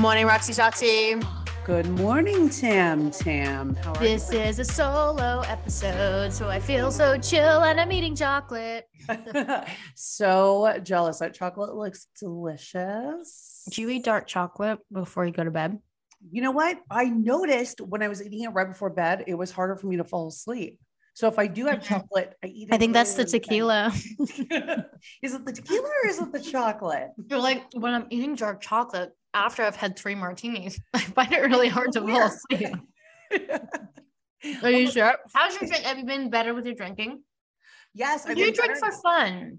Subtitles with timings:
[0.00, 1.22] morning, Roxy Shoxy.
[1.66, 3.74] Good morning, Tam Tam.
[3.74, 8.16] How are This is a solo episode, so I feel so chill and I'm eating
[8.16, 8.88] chocolate.
[9.94, 11.18] so jealous.
[11.18, 13.68] That chocolate looks delicious.
[13.70, 15.78] Do you eat dark chocolate before you go to bed?
[16.30, 16.78] You know what?
[16.90, 19.98] I noticed when I was eating it right before bed, it was harder for me
[19.98, 20.80] to fall asleep.
[21.12, 22.74] So if I do have chocolate, I eat it.
[22.74, 23.92] I think that's the tequila.
[25.22, 27.08] is it the tequila or is it the chocolate?
[27.28, 31.40] You're like, when I'm eating dark chocolate after I've had three martinis, I find it
[31.40, 32.30] really hard to fall Weird.
[32.32, 32.74] asleep.
[34.62, 35.14] Are you sure?
[35.34, 35.84] How's your drink?
[35.84, 37.22] Have you been better with your drinking?
[37.94, 39.58] yes, Or I've do you drink better- for fun?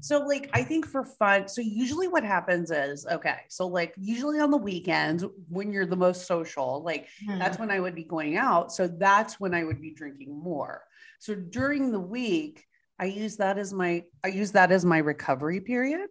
[0.00, 4.40] So, like, I think for fun, so usually what happens is okay, so like, usually
[4.40, 7.38] on the weekends when you're the most social, like, Hmm.
[7.38, 8.72] that's when I would be going out.
[8.72, 10.82] So, that's when I would be drinking more.
[11.18, 12.64] So, during the week,
[12.98, 16.08] I use that as my I use that as my recovery period.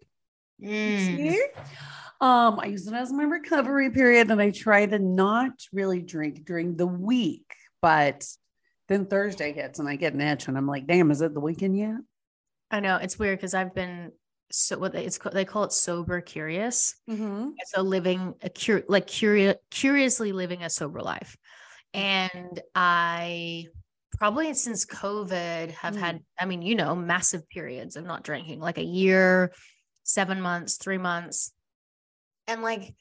[0.63, 0.97] Mm.
[1.17, 1.41] See?
[2.21, 6.45] Um, I use it as my recovery period, and I try to not really drink
[6.45, 7.45] during the week,
[7.81, 8.25] but
[8.87, 11.39] then Thursday hits and I get an itch, and I'm like, damn, is it the
[11.39, 11.97] weekend yet?
[12.71, 14.11] I know it's weird because I've been
[14.51, 16.95] so what they, it's they call it sober curious.
[17.09, 17.49] Mm-hmm.
[17.67, 21.35] So living a cur like curious curiously living a sober life.
[21.93, 23.67] And I
[24.17, 25.99] probably since COVID have Mm.
[25.99, 29.51] had, I mean, you know, massive periods of not drinking, like a year,
[30.03, 31.51] seven months, three months.
[32.47, 32.93] And like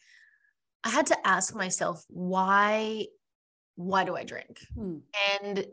[0.82, 3.06] I had to ask myself, why,
[3.76, 4.60] why do I drink?
[4.74, 4.98] Hmm.
[5.40, 5.66] And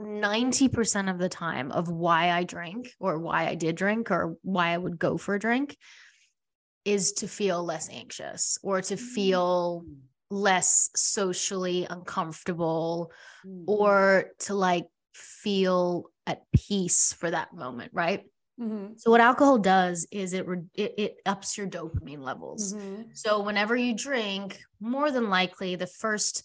[0.00, 4.68] 90% of the time of why I drink or why I did drink or why
[4.68, 5.76] I would go for a drink
[6.84, 9.84] is to feel less anxious or to feel
[10.30, 13.12] less socially uncomfortable
[13.46, 13.64] Mm.
[13.68, 18.24] or to like feel at peace for that moment, right?
[18.58, 18.98] Mhm.
[18.98, 22.74] So what alcohol does is it re- it, it ups your dopamine levels.
[22.74, 23.12] Mhm.
[23.12, 26.44] So whenever you drink, more than likely the first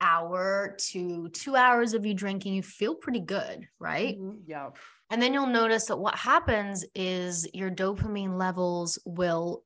[0.00, 4.18] hour to 2 hours of you drinking you feel pretty good, right?
[4.18, 4.42] Mhm.
[4.46, 4.70] Yeah.
[5.10, 9.64] And then you'll notice that what happens is your dopamine levels will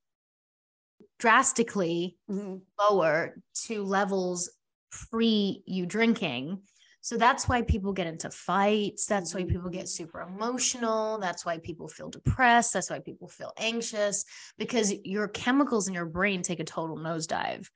[1.19, 2.65] drastically Mhm.
[2.79, 4.51] lower to levels
[4.91, 6.63] pre you drinking.
[7.03, 9.07] So that's why people get into fights.
[9.07, 10.05] That's why people get mm-hmm.
[10.05, 11.19] super emotional.
[11.19, 12.75] That's why people feel depressed.
[12.75, 14.25] That's why people feel anxious
[14.59, 17.69] because your chemicals in your brain take a total nosedive.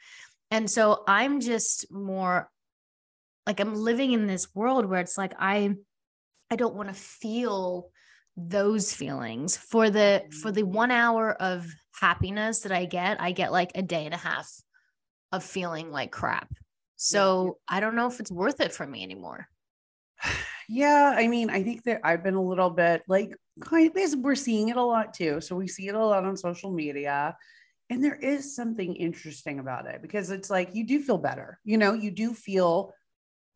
[0.50, 2.50] And so I'm just more
[3.46, 5.74] like I'm living in this world where it's like I
[6.50, 7.90] I don't want to feel
[8.36, 10.72] those feelings for the for the mm-hmm.
[10.72, 11.66] 1 hour of
[11.98, 14.50] happiness that I get, I get like a day and a half
[15.32, 16.48] of feeling like crap.
[16.96, 19.48] So I don't know if it's worth it for me anymore.
[20.66, 24.34] Yeah, I mean, I think that I've been a little bit like kind of we're
[24.34, 25.42] seeing it a lot too.
[25.42, 27.36] So we see it a lot on social media.
[27.90, 31.60] And there is something interesting about it because it's like you do feel better.
[31.64, 32.94] You know, you do feel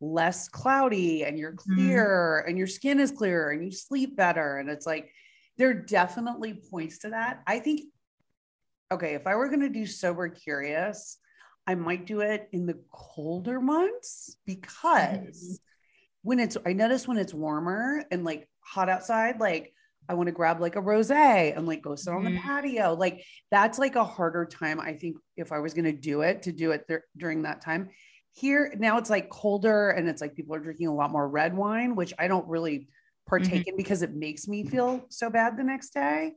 [0.01, 1.75] less cloudy and you're mm-hmm.
[1.75, 4.57] clear and your skin is clearer and you sleep better.
[4.57, 5.11] And it's like
[5.57, 7.41] there definitely points to that.
[7.47, 7.81] I think,
[8.91, 11.17] okay, if I were going to do sober curious,
[11.69, 15.59] I might do it in the colder months because
[16.23, 19.71] when it's I notice when it's warmer and like hot outside, like
[20.09, 22.41] I want to grab like a rose and like go sit on the Mhm.
[22.41, 22.95] patio.
[22.95, 24.79] Like that's like a harder time.
[24.79, 27.61] I think if I was going to do it to do it there during that
[27.61, 27.89] time.
[28.31, 31.55] Here now it's like colder and it's like people are drinking a lot more red
[31.55, 32.87] wine, which I don't really
[33.29, 36.33] partake in because it makes me feel so bad the next day.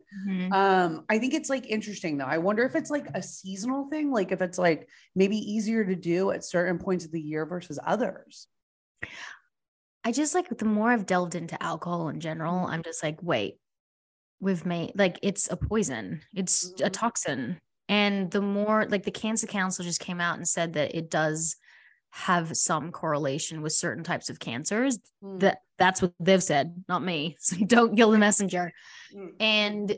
[0.53, 2.27] Um, I think it's like interesting though.
[2.27, 5.97] I wonder if it's like a seasonal thing, like if it's like maybe easier to
[5.97, 8.49] do at certain points of the year versus others.
[10.05, 13.59] I just like the more I've delved into alcohol in general, I'm just like, wait,
[14.41, 16.93] we've made like it's a poison, it's a Mhm.
[16.93, 17.61] toxin.
[17.89, 21.57] And the more like the Cancer Council just came out and said that it does
[22.15, 24.99] have some correlation with certain types of cancers.
[25.23, 27.37] That that's what they've said, not me.
[27.41, 28.71] So don't kill the messenger.
[29.15, 29.33] Mm.
[29.41, 29.97] And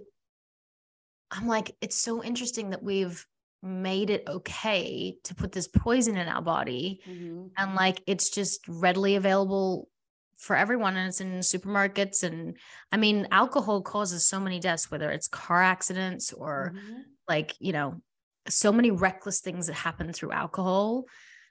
[1.31, 3.26] I'm like, it's so interesting that we've
[3.62, 7.50] made it okay to put this poison in our body Mhm.
[7.56, 9.88] and like it's just readily available
[10.37, 12.58] for everyone and it's in supermarkets and
[12.93, 17.05] i mean alcohol causes so many deaths whether it's car accidents or Mhm.
[17.26, 18.02] like you know
[18.49, 21.06] so many reckless things that happen through alcohol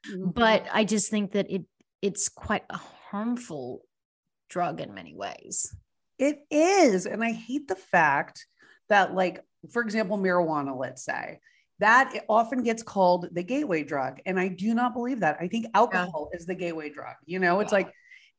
[0.07, 0.33] Mhm.
[0.33, 1.63] but i just think that it
[2.01, 3.81] it's quite a harmful
[4.49, 5.75] drug in many ways
[6.19, 7.05] It is.
[7.07, 8.45] And I hate the fact
[8.87, 11.39] that, like, for example, marijuana, let's say,
[11.79, 14.19] that it often gets called the gateway drug.
[14.27, 15.37] And I do not believe that.
[15.41, 17.15] I think alcohol is the gateway drug.
[17.25, 17.79] You know, it's Yeah.
[17.79, 17.91] like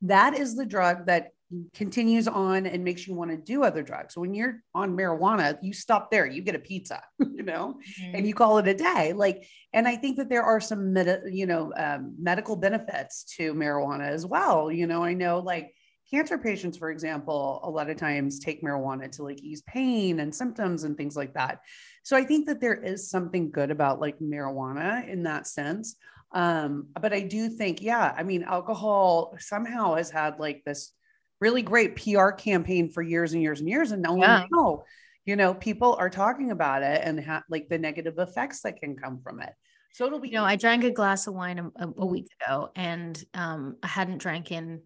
[0.05, 1.31] that is the drug that
[1.73, 4.17] continues on and makes you want to do other drugs.
[4.17, 7.79] When you're on marijuana, you stop there, you get a pizza, you know,
[8.13, 9.13] and you call it a day.
[9.13, 13.55] Like, and I think that there are some, med- you know, um, medical benefits to
[13.55, 14.71] marijuana as well.
[14.71, 15.75] You know, I know like
[16.11, 20.35] cancer patients, for example, a lot of times take marijuana to like ease pain and
[20.35, 21.61] symptoms and things like that.
[22.03, 25.97] So I think that there is something good about like marijuana in that sense.
[26.35, 30.93] Um, but I do think, yeah, I mean, alcohol somehow has had like this
[31.41, 33.93] really great PR campaign for years and years and years.
[33.93, 34.47] And no Yeah.
[34.51, 34.83] one
[35.27, 38.95] you know, people are talking about it and ha- like the negative effects that can
[38.95, 39.55] come from it.
[39.95, 42.71] So it'll be, you know i drank a glass of wine a, a, week ago
[42.75, 44.83] and um i hadn't drank in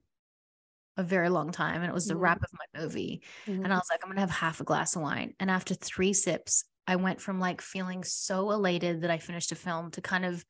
[0.98, 2.20] a very long time and it was the Mhm.
[2.20, 3.64] wrap of my movie Mhm.
[3.64, 5.34] and I was like, I'm gonna have half a glass of wine.
[5.40, 9.54] And after three sips, I went from like feeling so elated that I finished a
[9.54, 10.44] film to kind of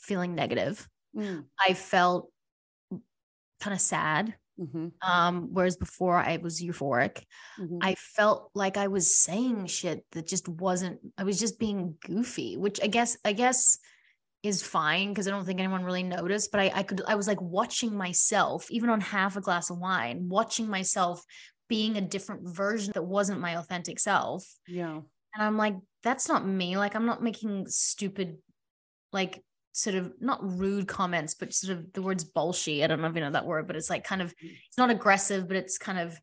[0.00, 0.88] feeling negative.
[1.16, 2.30] Mm, I felt
[3.60, 4.34] kind of sad.
[4.58, 7.22] mhm, Um, whereas before I was euphoric.
[7.58, 7.78] mhm.
[7.80, 12.56] I felt like I was saying shit that just wasn't, I was just being goofy,
[12.56, 13.78] which I guess, I guess
[14.42, 16.50] is fine because I don't think anyone really noticed.
[16.50, 19.78] But I, I could, I was like watching myself, even on half a glass of
[19.78, 21.24] wine, watching myself
[21.68, 24.44] being a different version that wasn't my authentic self.
[24.66, 25.00] yeah.
[25.34, 26.76] And I'm like, that's not me.
[26.76, 28.38] Like, I'm not making stupid,
[29.12, 29.44] like,
[29.78, 32.82] sort of not rude comments, but sort of the words bullshit.
[32.82, 34.48] I don't know if you know that word, but it's like kind of, mm-hmm.
[34.66, 36.18] it's not aggressive, but it's kind of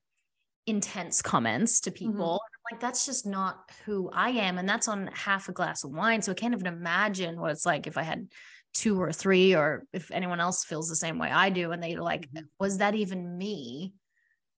[0.65, 2.11] intense comments to mm-hmm.
[2.11, 2.31] people.
[2.33, 4.57] And I'm like, that's just not who I am.
[4.57, 6.21] And that's on half a glass of wine.
[6.21, 8.27] So I can't even imagine what it's like if I had
[8.73, 11.71] two or three, or if anyone else feels the same way I do.
[11.71, 12.43] And they're like, Mhm.
[12.59, 13.93] was that even me?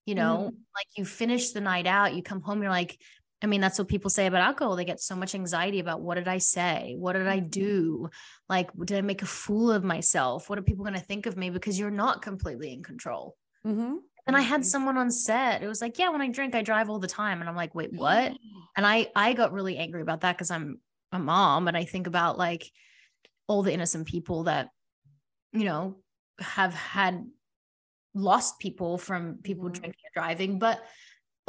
[0.06, 0.56] You know, mm-hmm.
[0.74, 2.98] like you finish the night out, you come home, you're like,
[3.40, 4.74] I mean, that's what people say about alcohol.
[4.74, 6.96] They get so much anxiety about what did I say?
[6.98, 8.10] What did I do?
[8.48, 10.50] Like, did I make a fool of myself?
[10.50, 11.50] What are people going to think of me?
[11.50, 13.36] Because you're not completely in control.
[13.64, 13.98] Mhm.
[14.26, 14.64] And I had Mhm.
[14.64, 15.62] someone on set.
[15.62, 17.40] It was like, yeah, when I drink, I drive all the time.
[17.40, 18.32] And I'm like, wait, what?
[18.76, 20.80] And I I got really angry about that because I'm
[21.10, 22.70] a mom and I think about like
[23.48, 24.70] all the innocent people that,
[25.52, 25.96] you know,
[26.38, 27.28] have had
[28.14, 29.72] lost people from people Mhm.
[29.72, 30.58] drinking and driving.
[30.58, 30.84] But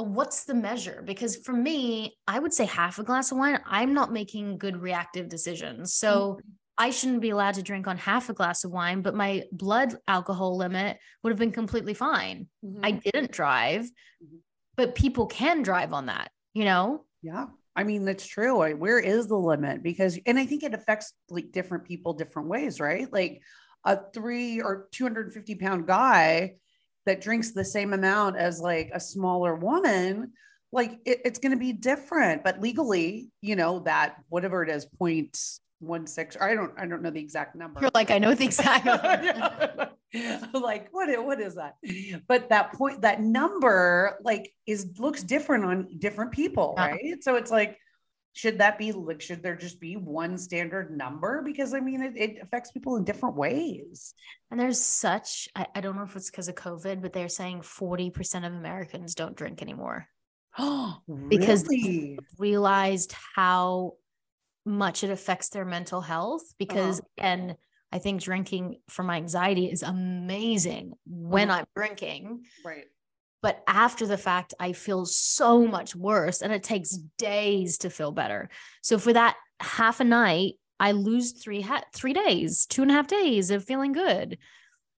[0.03, 1.03] what's the measure?
[1.05, 4.77] Because for me, I would say half a glass of wine, I'm not making good
[4.77, 5.93] reactive decisions.
[5.93, 6.39] So
[6.77, 9.95] I shouldn't be allowed to drink on half a glass of wine, but my blood
[10.07, 12.47] alcohol limit would have been completely fine.
[12.81, 13.03] I Mhm.
[13.03, 13.83] didn't drive,
[14.23, 14.39] Mhm.
[14.77, 17.05] but people can drive on that, you know?
[17.21, 17.47] Yeah.
[17.75, 18.59] I mean, that's true.
[18.61, 19.83] I- Where is the limit?
[19.83, 23.11] Because, and I think it affects like different people different ways, right?
[23.11, 23.41] Like
[23.85, 26.55] a three or 250 pound guy
[27.05, 30.31] that drinks the same amount as like a smaller woman,
[30.71, 32.43] like it, it's going to be different.
[32.43, 35.37] But legally, you know, that whatever it is, point
[35.79, 37.81] one six, or I don't, I don't know the exact number.
[37.81, 38.85] You're like, I know the exact.
[40.53, 41.75] like what what is that
[42.27, 46.85] but that point that number like is looks different on different people Yeah.
[46.87, 47.77] right so it's like
[48.39, 52.13] should that be like should there just be one standard number because i mean it,
[52.15, 54.13] it affects people in different ways
[54.51, 57.61] and there's such, I, I don't know if it's because of COVID, but they're saying
[57.61, 60.07] 40% of Americans don't drink anymore.
[61.29, 62.17] Because- really?
[62.39, 63.93] Realized how
[64.65, 66.41] much it affects their mental health.
[66.57, 67.55] Because and
[67.91, 71.59] I think drinking for my anxiety is amazing when Uh-huh.
[71.59, 72.45] I'm drinking.
[72.65, 72.85] right
[73.41, 78.11] but after the fact i feel so much worse and it takes days to feel
[78.11, 78.49] better.
[78.81, 82.93] So for that half a night i lose three ha- three days two and a
[82.93, 84.37] half days of feeling good.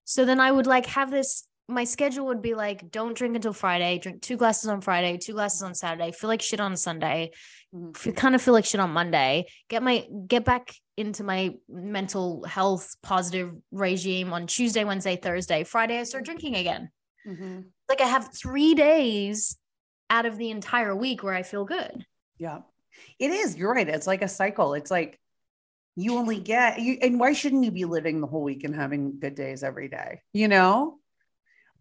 [0.06, 3.54] So then i would like have this my schedule would be like don't drink until
[3.54, 7.32] friday drink two glasses on friday two glasses on saturday feel like shit on sunday
[7.74, 8.14] Mhm.
[8.18, 12.96] kind of feel like shit on monday get my get back into my mental health
[13.02, 15.64] positive regime on tuesday wednesday thursday.
[15.64, 16.90] Friday i start drinking again.
[17.26, 17.66] Mhm.
[17.92, 19.58] Like I have three days
[20.10, 22.06] out of the entire week where I feel good.
[22.38, 22.60] yeah.
[23.20, 23.56] It is.
[23.58, 23.88] You're right.
[23.88, 24.74] It's like a cycle.
[24.74, 25.18] It's like
[25.96, 29.20] you only get you and why shouldn't you be living the whole week and having
[29.20, 30.98] good days every day you know?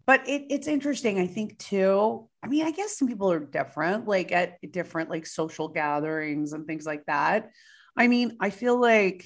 [0.07, 2.29] But it, it's interesting i think too.
[2.43, 6.67] I mean i guess some people are different like at different like social gatherings and
[6.67, 7.51] things like that.
[7.97, 9.25] I mean i feel like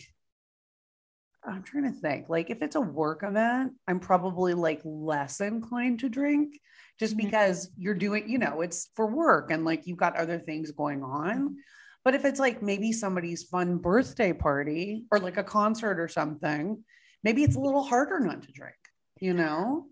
[1.47, 2.29] I'm trying to think.
[2.29, 6.59] Like if it's a work event, I'm probably like less inclined to drink
[6.99, 7.25] just Mhm.
[7.27, 11.03] because you're doing, you know, it's for work and like you've got other things going
[11.03, 11.57] on.
[12.05, 16.85] But if it's like maybe somebody's fun birthday party or like a concert or something,
[17.23, 18.77] maybe it's a little harder not to drink,
[19.21, 19.89] you know?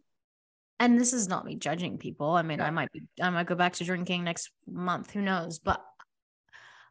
[0.81, 2.31] and this is not me judging people.
[2.31, 2.67] I mean, Yeah.
[2.67, 5.13] I might be, I might go back to drinking next month.
[5.13, 5.61] Who knows?
[5.61, 5.81] But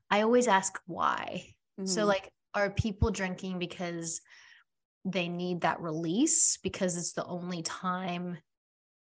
[0.09, 1.53] I always ask why.
[1.83, 2.07] So, Mhm.
[2.07, 4.21] like, are people drinking because
[5.05, 8.37] they need that release because it's the only time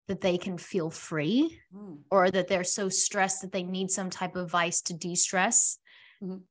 [0.09, 2.05] that they can feel free, Mm.
[2.11, 5.79] or that they're so stressed that they need some type of vice to de stress?
[6.23, 6.45] Mhm.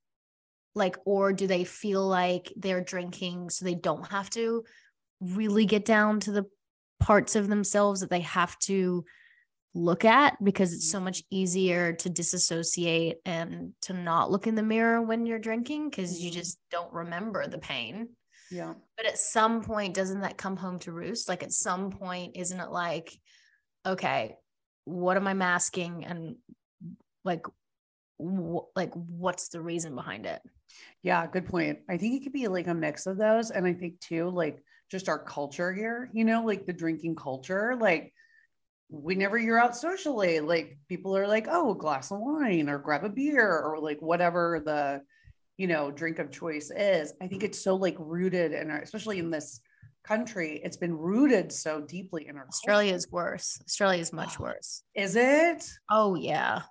[0.74, 4.64] Like, or do they feel like they're drinking so they don't have to
[5.20, 6.44] really get down to the
[7.00, 9.04] parts of themselves that they have to
[9.74, 14.62] look at because it's so much easier to disassociate and to not look in the
[14.62, 16.34] mirror when you're drinking because you Mhm.
[16.34, 18.16] just don't remember the pain.
[18.50, 18.74] Yeah.
[18.96, 21.28] But at some point, doesn't that come home to roost?
[21.28, 23.18] Like at some point, isn't it like,
[23.86, 24.36] okay,
[24.84, 26.04] what am I masking?
[26.04, 26.36] And
[27.24, 27.46] like,
[28.18, 30.40] wh- like what's the reason behind it?
[31.02, 31.80] Yeah, good point.
[31.88, 33.50] I think it could be like a mix of those.
[33.50, 37.76] And I think too, like just our culture here, you know, like the drinking culture,
[37.78, 38.12] like
[38.88, 43.04] whenever you're out socially, like people are like, oh, a glass of wine or grab
[43.04, 45.02] a beer or like whatever the,
[45.60, 47.12] you know, drink of choice is.
[47.20, 49.60] I think it's so like rooted and especially in this
[50.04, 53.60] country, it's been rooted so deeply in our Australia is worse.
[53.66, 54.82] Australia is much worse.
[54.94, 55.70] Is it?
[55.90, 56.62] Oh, yeah.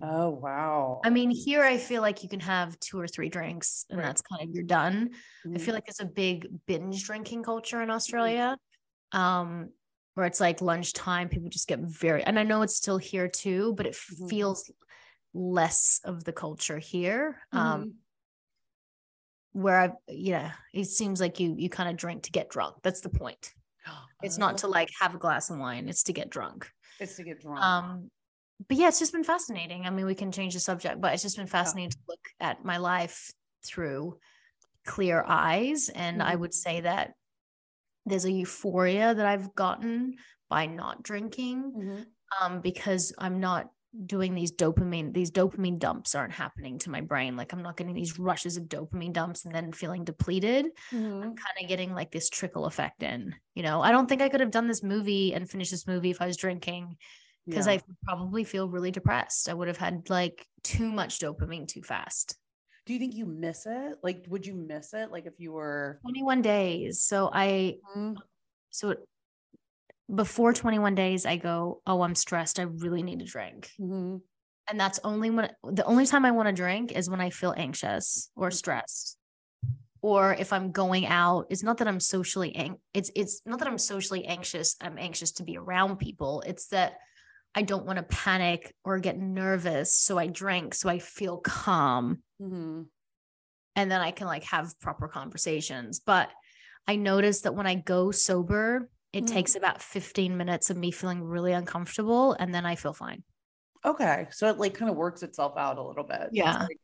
[0.00, 1.00] Oh wow.
[1.04, 4.06] I mean, here I feel like you can have two or three drinks and Right.
[4.06, 5.10] that's kind of you're done.
[5.54, 5.64] I Mhm.
[5.64, 8.56] feel like there's a big binge drinking culture in Australia.
[9.12, 9.70] Um,
[10.14, 13.74] where it's like lunchtime, people just get very and I know it's still here too,
[13.76, 14.28] but it Mhm.
[14.30, 14.70] feels
[15.34, 17.40] less of the culture here.
[17.52, 17.94] Um,
[19.58, 22.76] Where I yeah, it seems like you you kind of drink to get drunk.
[22.82, 23.54] That's the point.
[24.22, 26.70] It's not to like have a glass of wine, it's to get drunk.
[26.98, 27.64] it's to get drunk.
[27.64, 28.10] Um,
[28.68, 29.86] but yeah, it's just been fascinating.
[29.86, 32.64] I mean, we can change the subject, but it's just been fascinating to look at
[32.64, 33.30] my life
[33.66, 34.18] through
[34.86, 35.90] clear eyes.
[35.90, 36.36] And I Mhm.
[36.36, 37.14] would say that
[38.06, 40.16] there's a euphoria that I've gotten
[40.48, 42.12] by not drinking Mhm.
[42.40, 43.70] um, because I'm not
[44.06, 47.36] doing these dopamine, these dopamine dumps aren't happening to my brain.
[47.36, 50.66] Like I'm not getting these rushes of dopamine dumps and then feeling depleted.
[50.92, 51.36] Mhm.
[51.36, 54.40] Kind of getting like this trickle effect in, you know, I don't think I could
[54.40, 56.96] have done this movie and finished this movie if I was drinking
[57.48, 57.72] because Yeah.
[57.72, 59.48] I probably feel really depressed.
[59.48, 62.36] I would have had like too much dopamine too fast.
[62.86, 63.98] Do you think you miss it?
[64.02, 65.10] Like, would you miss it?
[65.10, 67.02] Like, if you were 21 days.
[67.02, 67.78] So I,
[68.70, 68.98] so it,
[70.14, 72.58] before 21 days, I go, oh, I'm stressed.
[72.58, 73.70] I really need to drink.
[73.78, 74.22] Mhm.
[74.70, 77.54] And that's only when the only time I want to drink is when I feel
[77.56, 78.54] anxious or Mhm.
[78.54, 79.18] stressed.
[80.00, 83.68] Or if I'm going out, it's not that I'm socially ang- it's it's not that
[83.68, 84.76] I'm socially anxious.
[84.80, 86.42] I'm anxious to be around people.
[86.46, 86.98] It's that
[87.54, 89.94] I don't want to panic or get nervous.
[89.94, 92.86] So I drink so I feel calm Mhm.
[93.76, 96.00] and then I can like have proper conversations.
[96.00, 96.30] But
[96.86, 99.28] I notice that when I go sober, it Mhm.
[99.28, 103.22] takes about 15 minutes of me feeling really uncomfortable and then I feel fine.
[103.84, 106.28] Okay, so it like kind of works itself out a little bit.
[106.32, 106.62] Yeah.
[106.64, 106.80] like,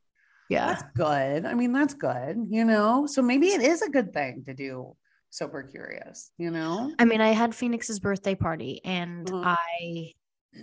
[0.48, 0.66] Yeah.
[0.66, 1.44] that's good.
[1.44, 2.36] I mean, that's good.
[2.48, 4.96] You know, so maybe it is a good thing to do.
[5.30, 6.30] Sober curious.
[6.38, 6.94] You know.
[6.98, 9.56] I mean, I had Phoenix's birthday party and Mhm.
[9.58, 10.12] I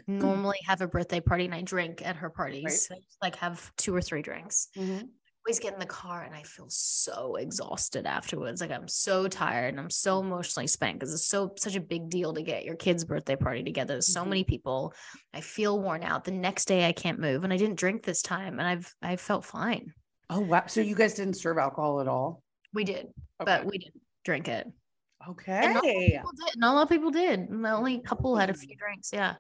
[0.08, 2.90] normally have a birthday party and I drink at her parties.
[2.90, 4.70] I just like have two or three drinks.
[4.76, 5.10] Mhm.
[5.46, 8.62] Always get in the car and I feel so exhausted afterwards.
[8.62, 12.12] Like I'm so tired and I'm so emotionally spent because it's so such a big
[12.12, 13.96] deal to get your kid's birthday party together.
[13.96, 14.28] There's so Mhm.
[14.30, 14.94] many people.
[15.34, 16.26] I feel worn out.
[16.26, 19.16] The next day I can't move and I didn't drink this time and I've I
[19.16, 19.94] felt fine.
[20.30, 20.66] Oh wow!
[20.68, 22.44] So you guys didn't serve alcohol at all?
[22.72, 23.14] We did, Okay.
[23.46, 24.68] but we didn't drink it.
[24.68, 25.74] And okay.
[25.76, 26.60] not a lot of people did.
[26.60, 27.40] Not a lot of people did.
[27.40, 29.12] And Only a couple had a few drinks.
[29.12, 29.36] Yeah.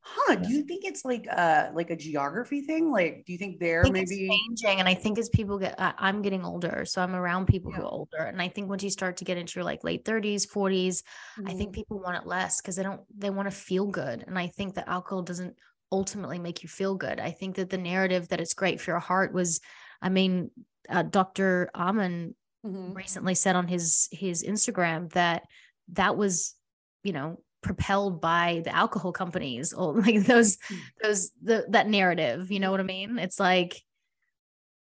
[0.00, 0.36] Huh?
[0.36, 2.90] Do you think it's like a like a geography thing?
[2.90, 4.08] Like, do you think there I think maybe?
[4.10, 7.70] it's changing, and I think as people get, I'm getting older, so I'm around people
[7.72, 10.04] who are older, and I think once you start to get into your like late
[10.04, 11.04] 30s, 40s,
[11.46, 11.74] I think Mhm.
[11.74, 14.74] people want it less because they don't, they want to feel good, and I think
[14.74, 15.56] that alcohol doesn't
[15.92, 17.20] ultimately make you feel good.
[17.20, 19.60] I think that the narrative that it's great for your heart was,
[20.02, 20.50] I mean,
[20.88, 21.70] uh, Dr.
[21.76, 22.94] Amen Mhm.
[22.94, 25.44] recently said on his his Instagram that
[25.88, 26.56] that was,
[27.04, 30.78] you know, propelled by the alcohol companies or like those Mm.
[31.02, 32.50] those the that narrative.
[32.50, 33.18] You know what I mean?
[33.18, 33.82] It's like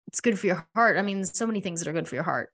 [0.08, 0.96] it's good for your heart.
[0.96, 2.50] I mean, so many things that are good for your heart.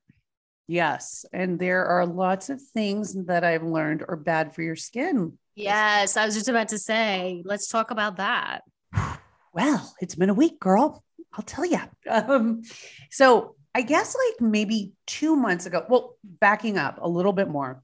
[0.69, 5.37] Yes, and there are lots of things that I've learned are bad for your skin.
[5.55, 8.63] Yes, I was just about to say, let's talk about that.
[9.55, 11.05] Well, it's been a week, girl.
[11.35, 11.79] I'll tell you.
[12.09, 12.63] Um,
[13.11, 15.85] so I guess like maybe two months ago.
[15.91, 17.83] Well, backing up a little bit more.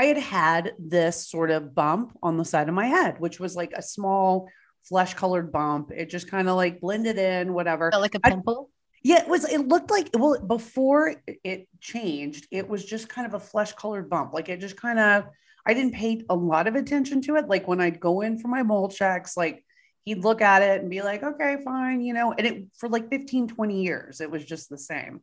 [0.00, 3.54] I had had this sort of bump on the side of my head, which was
[3.54, 4.48] like a small
[4.82, 5.90] flesh colored bump.
[5.94, 7.90] It just kind of like blended in, whatever.
[7.90, 8.70] Felt like a pimple.
[9.02, 9.44] Yeah, it was.
[9.44, 12.48] It looked like well before it changed.
[12.50, 14.32] It was just kind of a flesh colored bump.
[14.32, 15.26] Like it just kind of.
[15.66, 17.48] I didn't pay a lot of attention to it.
[17.48, 19.62] Like when I'd go in for my mole checks, like
[20.06, 22.32] he'd look at it and be like, "Okay, fine," you know.
[22.32, 25.20] And it for like 15, 20 years, it was just the same.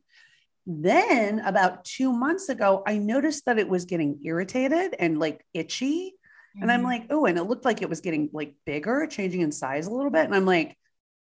[0.70, 6.14] Then about two months ago, I noticed that it was getting irritated and like itchy.
[6.60, 6.84] And I'm Mhm.
[6.84, 9.90] like, oh, and it looked like it was getting like bigger, changing in size a
[9.94, 10.26] little bit.
[10.26, 10.76] And I'm like,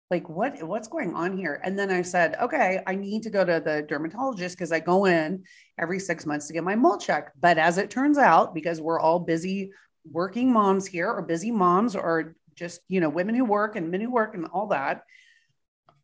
[0.10, 1.60] like what what's going on here?
[1.64, 5.06] And then I said, okay, I need to go to the dermatologist because I go
[5.06, 5.44] in
[5.78, 7.32] every six months to get my mole check.
[7.40, 9.72] But as it turns out, because we're all busy
[10.10, 14.02] working moms here, or busy moms, or just you know women who work and men
[14.02, 15.04] who work and all that,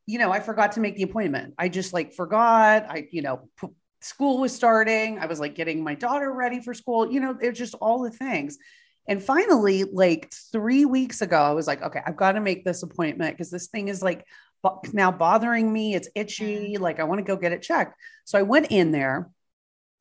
[0.06, 1.54] you know, I forgot to make the appointment.
[1.58, 2.86] I just like forgot.
[2.90, 3.50] I you know.
[3.60, 3.68] p-
[4.06, 5.18] School was starting.
[5.18, 7.10] I was like getting my daughter ready for school.
[7.10, 8.58] You know, it's just all the things.
[9.08, 12.84] And finally, like three weeks ago, I was like, okay, I've got to make this
[12.84, 14.26] appointment because this thing is like
[14.62, 15.96] bo- now bothering me.
[15.96, 16.74] It's itchy.
[16.74, 16.84] Mm-hmm.
[16.84, 17.96] Like, I want to go get it checked.
[18.26, 19.30] So I went in there.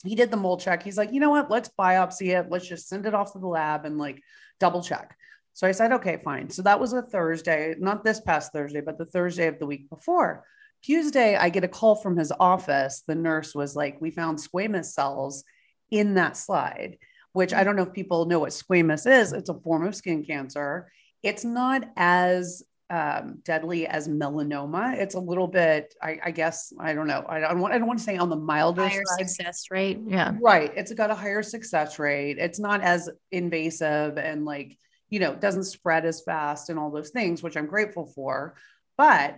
[0.04, 0.82] He did the mole check.
[0.82, 1.48] He's like, you know what?
[1.48, 2.50] Let's biopsy it.
[2.50, 4.20] Let's just send it off to the lab and like
[4.58, 5.16] double check.
[5.54, 6.50] So I said, okay, fine.
[6.50, 9.88] So that was a Thursday, not this past Thursday, but the Thursday of the week
[9.90, 10.44] before.
[10.82, 13.02] Tuesday, I get a call from his office.
[13.06, 15.44] The nurse was like, we found squamous cells
[15.90, 16.96] in that slide
[17.32, 19.32] which I don't know if people know what squamous is.
[19.32, 20.90] It's a form of skin cancer.
[21.22, 24.94] It's not as um, deadly as melanoma.
[24.98, 27.24] It's a little bit, I, I guess, I don't know.
[27.26, 29.30] I don't want, I don't want to say on the milder Higher side.
[29.30, 29.98] success rate.
[30.06, 30.34] Yeah.
[30.40, 30.70] Right.
[30.76, 32.36] It's got a higher success rate.
[32.38, 34.76] It's not as invasive and like,
[35.12, 38.54] you know, it doesn't spread as fast and all those things, which I'm grateful for.
[38.96, 39.36] But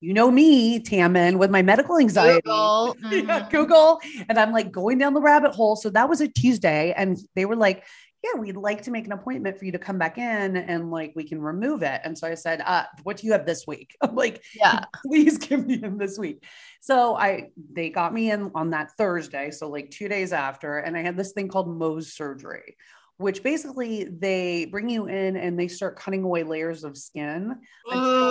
[0.00, 2.42] you know me, Tammin, with my medical anxiety.
[2.44, 2.96] Google.
[3.10, 3.50] Yeah, Mhm.
[3.50, 4.00] Google.
[4.28, 5.74] And I'm like going down the rabbit hole.
[5.74, 6.94] So that was a Tuesday.
[6.96, 7.84] And they were like,
[8.22, 11.12] yeah, we'd like to make an appointment for you to come back in and like
[11.16, 12.00] we can remove it.
[12.04, 13.96] And so I said, uh, what do you have this week?
[14.00, 14.84] I'm like, Yeah.
[15.06, 16.44] please give me in this week.
[16.80, 20.96] So I they got me in on that Thursday, so like two days after, and
[20.96, 22.76] I had this thing called Mohs surgery,
[23.18, 27.56] which basically they bring you in and they start cutting away layers of skin
[27.90, 28.28] until,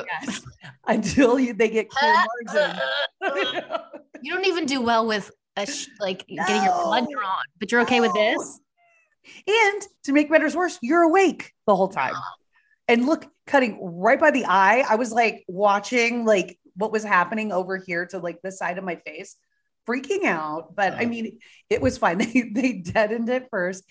[0.00, 0.42] Uh, yes,
[0.86, 2.14] until you, they get clear
[4.22, 7.82] you don't even do well with a sh- like getting your blood drawn, but you're
[7.82, 8.60] okay with this.
[9.46, 12.14] And to make matters worse, you're awake the whole time.
[12.88, 17.52] And look, cutting right by the eye, I was like watching like what was happening
[17.52, 19.36] over here to like the side of my face,
[19.88, 20.74] freaking out.
[20.74, 21.08] But I Oh.
[21.08, 21.38] mean,
[21.70, 22.18] it was fine.
[22.18, 23.84] They they deadened it first.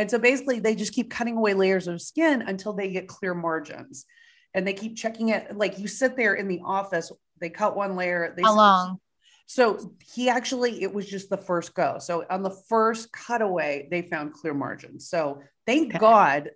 [0.00, 3.34] And so basically they just keep cutting away layers of skin until they get clear
[3.34, 4.06] margins.
[4.54, 5.54] And they keep checking it.
[5.54, 8.32] Like you sit there in the office, they cut one layer.
[8.34, 8.98] They How long?
[9.44, 11.98] so he actually, it was just the first go.
[11.98, 15.06] So on the first cutaway, they found clear margins.
[15.10, 15.98] So thank Okay.
[15.98, 16.50] God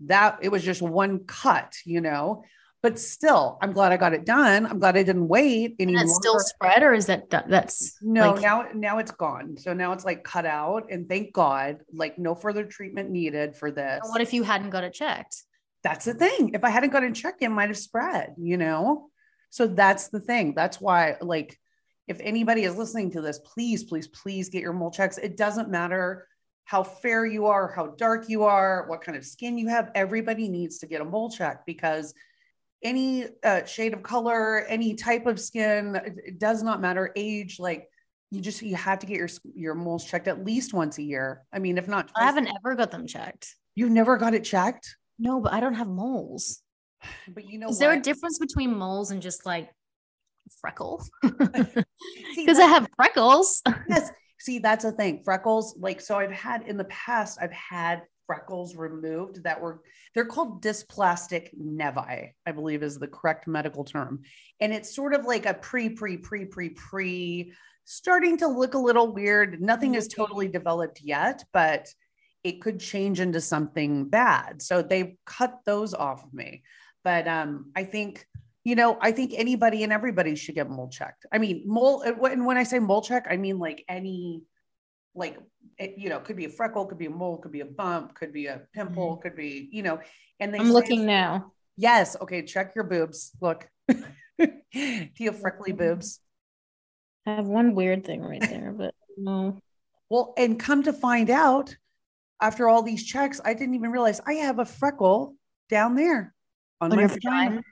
[0.00, 2.44] that it was just one cut, you know.
[2.82, 4.64] But still, I'm glad I got it done.
[4.64, 8.32] I'm glad I didn't wait any And it's still spread, or is that that's No,
[8.32, 9.58] like- now now it's gone.
[9.58, 13.70] So now it's like cut out, and thank God, like no further treatment needed for
[13.70, 14.00] this.
[14.04, 15.44] What if you hadn't got it checked?
[15.82, 16.50] that's the thing.
[16.54, 19.10] If I hadn't gotten checked, it might have spread, you know?
[19.50, 20.54] So that's the thing.
[20.54, 21.58] That's why, like,
[22.06, 25.18] if anybody is listening to this, please, please, please get your mole checks.
[25.18, 26.26] It doesn't matter
[26.64, 29.90] how fair you are, how dark you are, what kind of skin you have.
[29.94, 32.14] Everybody needs to get a mole check because
[32.82, 37.12] any uh, shade of color, any type of skin, it, does not matter.
[37.16, 37.88] Age, like,
[38.30, 41.42] you just you have to get your your moles checked at least once a year.
[41.52, 43.54] I mean, if not, I haven't ever got them checked.
[43.74, 46.62] You've never got it checked, No, but I don't have moles.
[47.28, 49.70] but you know, Is there a difference between moles and just like
[50.60, 51.10] freckles?
[52.36, 53.62] Because I have freckles.
[53.88, 54.10] yes.
[54.38, 55.22] See, that's a thing.
[55.24, 59.82] Freckles, like, so I've had in the past, I've had freckles removed that were,
[60.14, 64.22] they're called dysplastic nevi, I believe is the correct medical term.
[64.60, 67.52] And it's sort of like a pre, pre, pre, pre, pre,
[67.86, 69.60] starting to look a little weird.
[69.60, 71.88] Nothing is totally developed yet, but
[72.44, 74.62] it could change into something bad.
[74.62, 76.62] So they cut those off of me.
[77.02, 78.24] But um, I think
[78.62, 81.24] you know, I think anybody and everybody should get mole checked.
[81.32, 84.42] I mean, mole, and when when I say mole check, I mean like any,
[85.14, 85.38] like,
[85.80, 88.14] it, you know, could be a freckle, could be a mole, could be a bump,
[88.14, 89.22] could be a pimple, mm-hmm.
[89.22, 89.98] could be, you know,
[90.38, 91.52] and they I'm say- looking now.
[91.76, 92.14] Yes.
[92.20, 92.42] Okay.
[92.42, 93.32] Check your boobs.
[93.40, 93.66] Look.
[93.88, 95.78] Do you have freckly mm-hmm.
[95.78, 96.20] boobs?
[97.26, 99.58] I have one weird thing right there, but no.
[100.10, 101.74] Well, and come to find out,
[102.40, 105.36] after all these checks, I didn't even realize I have a freckle
[105.68, 106.34] down there
[106.80, 107.36] on, On my vagina.
[107.36, 107.62] vagina?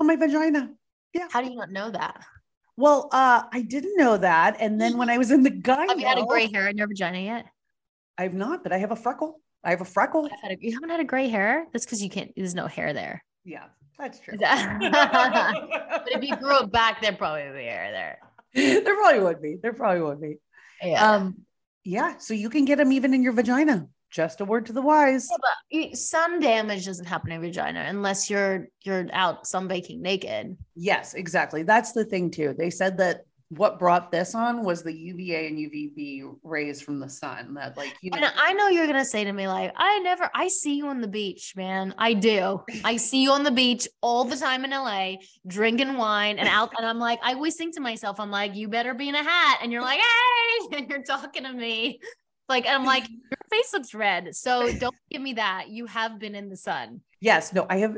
[0.00, 0.70] On my vagina.
[1.12, 1.28] Yeah.
[1.30, 2.24] How do you not know that?
[2.76, 4.56] Well, uh, I didn't know that.
[4.60, 6.76] And then when I was in the gyno, Have you had a gray hair in
[6.76, 7.46] your vagina yet?
[8.18, 9.40] I've not, but I have a freckle.
[9.64, 10.28] I have a freckle.
[10.42, 11.66] Had a, you haven't had a gray hair?
[11.72, 13.24] That's because you can't, there's no hair there.
[13.44, 13.64] Yeah,
[13.98, 14.38] that's true.
[16.06, 18.18] But if you grew it back, there'd probably be hair there.
[18.84, 19.56] there probably would be.
[19.60, 20.36] There probably would be.
[20.82, 21.14] Yeah.
[21.14, 21.42] Um,
[21.84, 22.18] yeah.
[22.18, 23.88] So you can get them even in your vagina.
[24.10, 25.28] Just a word to the wise.
[25.30, 25.36] Yeah,
[25.90, 30.56] but sun damage doesn't happen in vagina unless you're you're out sunbaking naked.
[30.76, 31.64] Yes, exactly.
[31.64, 32.54] That's the thing too.
[32.56, 37.08] They said that what brought this on was the UVA and UVB rays from the
[37.08, 37.54] sun.
[37.54, 38.18] That like you know.
[38.18, 41.00] And I know you're gonna say to me like, I never, I see you on
[41.00, 41.94] the beach, man.
[41.96, 42.62] I do.
[42.84, 46.72] I see you on the beach all the time in LA, drinking wine and out.
[46.76, 49.22] And I'm like, I always think to myself, I'm like, you better be in a
[49.22, 49.60] hat.
[49.62, 52.00] And you're like, hey, and you're talking to me.
[52.48, 54.34] Like, and I'm like, your face looks red.
[54.34, 55.68] So don't give me that.
[55.68, 57.00] You have been in the sun.
[57.20, 57.96] yes, no, I have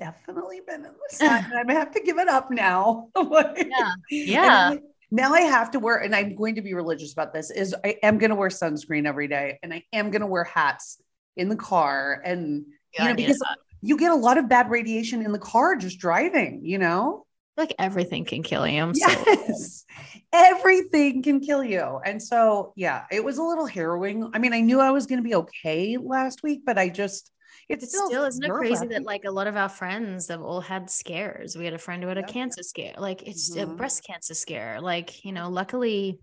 [0.00, 1.46] definitely been in the sun.
[1.52, 3.08] and I have to give it up now.
[3.56, 3.92] Yeah.
[4.10, 4.74] Yeah.
[5.12, 7.96] Now I have to wear, and I'm going to be religious about this, is I
[8.02, 11.00] am going to wear sunscreen every day and I am going to wear hats
[11.36, 12.22] in the car.
[12.24, 12.64] And,
[12.98, 13.42] you know, because
[13.82, 17.26] you get a lot of bad radiation in the car just driving, you know?
[17.60, 18.82] like everything can kill you.
[18.82, 19.84] I'm so Yes.
[20.32, 22.00] Everything can kill you.
[22.04, 24.30] And so, yeah, it was a little harrowing.
[24.32, 27.30] I mean, I knew I was going to be okay last week, but I just,
[27.70, 30.60] it's, It's still, isn't it crazy that like a lot of our friends have all
[30.60, 31.56] had scares?
[31.56, 33.76] We had a friend who had a cancer scare, like it's a Mhm.
[33.76, 34.80] breast cancer scare.
[34.80, 36.20] Like, you know, luckily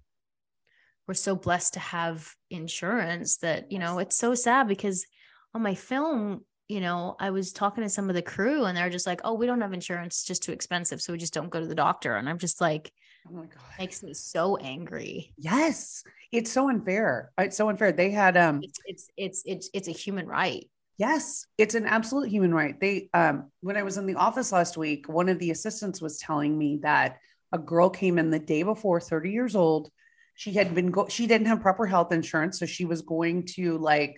[1.08, 5.06] we're so blessed to have insurance that, you know, it's so sad because
[5.54, 8.90] on my film, you know, I was talking to some of the crew and they're
[8.90, 11.02] just like, oh, we don't have insurance, it's just too expensive.
[11.02, 12.16] So we just don't go to the doctor.
[12.18, 12.92] And I'm just like,
[13.26, 13.62] Oh my God.
[13.80, 15.34] makes me so angry.
[15.38, 16.04] Yes.
[16.32, 17.32] It's so unfair.
[17.38, 17.94] It's so unfair.
[17.94, 20.70] They had, um, It's it's it's it's it's a human right.
[20.98, 22.80] Yes, it's an absolute human right.
[22.80, 26.18] They um when I was in the office last week, one of the assistants was
[26.18, 27.18] telling me that
[27.54, 29.90] a girl came in the day before, 30 years old.
[30.36, 33.78] She had been go she didn't have proper health insurance, so she was going to
[33.78, 34.18] like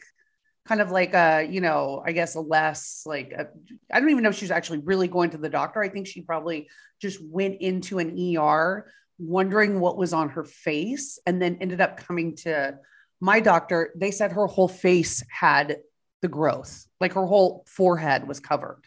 [0.65, 3.45] kind of like a, you know, I guess a less like I
[3.91, 5.81] I don't even know if she's actually really going to the doctor.
[5.81, 6.69] I think she probably
[7.01, 11.97] just went into an ER wondering what was on her face and then ended up
[11.97, 12.77] coming to
[13.19, 13.91] my doctor.
[13.97, 15.77] They said her whole face had
[16.21, 18.81] the growth, like her whole forehead was covered.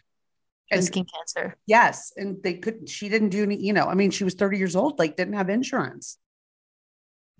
[0.71, 1.55] And skin cancer.
[1.67, 4.57] yes, and they couldn't, she didn't do any, you know, I mean, she was 30
[4.57, 6.17] years old, like didn't have insurance.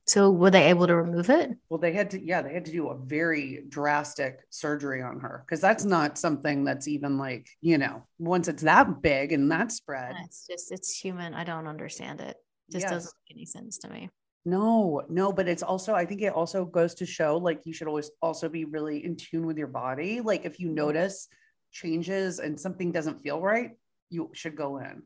[0.05, 1.51] So were they able to remove it?
[1.69, 5.43] Well, they had to, yeah, they had to do a very drastic surgery on her
[5.45, 9.71] because that's not something that's even like, you know, once it's that big and that
[9.71, 10.15] spread.
[10.25, 11.33] It's just it's human.
[11.33, 12.35] I don't understand it.
[12.69, 12.91] Just Yes.
[12.91, 14.09] doesn't make any sense to me.
[14.45, 17.87] No, no, but it's also, I think it also goes to show like you should
[17.87, 20.19] always also be really in tune with your body.
[20.19, 20.75] Like if you mm-hmm.
[20.75, 21.27] notice
[21.71, 23.71] changes and something doesn't feel right,
[24.09, 25.03] you should go in,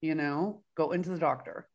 [0.00, 1.68] you know, go into the doctor.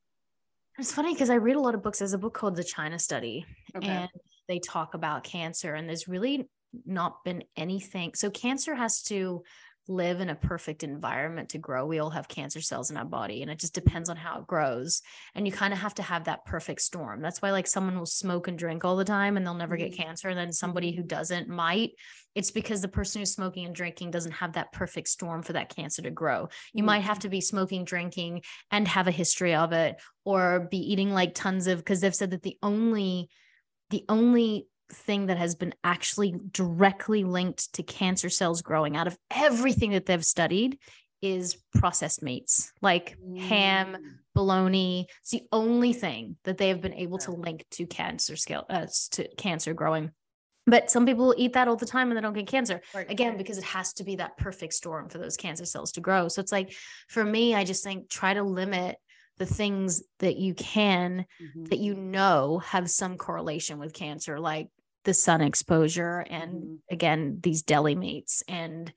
[0.77, 1.99] It's funny because I read a lot of books.
[1.99, 3.45] There's a book called The China Study,
[3.75, 3.87] Okay.
[3.87, 4.09] and
[4.47, 6.49] they talk about cancer, and there's really
[6.85, 8.13] not been anything.
[8.15, 9.43] So cancer has to
[9.87, 11.85] live in a perfect environment to grow.
[11.85, 14.47] We all have cancer cells in our body, and it just depends on how it
[14.47, 15.01] grows.
[15.33, 17.21] And you kind of have to have that perfect storm.
[17.21, 19.91] That's why, like, someone will smoke and drink all the time, and they'll never get
[19.91, 19.97] Mhm.
[19.97, 20.29] cancer.
[20.29, 21.91] And then somebody who doesn't might.
[22.35, 25.75] It's because the person who's smoking and drinking doesn't have that perfect storm for that
[25.75, 26.47] cancer to grow.
[26.73, 30.77] You might have to be smoking, drinking, and have a history of it, or be
[30.77, 33.29] eating like tons of because they've said that the only
[33.89, 39.17] the only thing that has been actually directly linked to cancer cells growing out of
[39.31, 40.77] everything that they've studied
[41.21, 44.17] is processed meats like ham Mm.
[44.33, 48.65] bologna it's the only thing that they have been able to link to cancer scale
[48.69, 50.11] uh, to cancer growing
[50.67, 53.09] but some people eat that all the time and they don't get cancer Right.
[53.09, 56.27] again because it has to be that perfect storm for those cancer cells to grow
[56.27, 56.73] so it's like
[57.07, 58.97] for me i just think try to limit
[59.37, 61.69] the things that you can Mhm.
[61.69, 64.69] that you know have some correlation with cancer like
[65.03, 66.77] the sun exposure and Mhm.
[66.89, 68.93] again these deli meats and